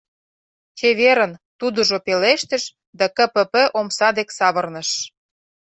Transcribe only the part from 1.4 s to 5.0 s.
тудыжо пелештыш да КПП омса дек савырныш.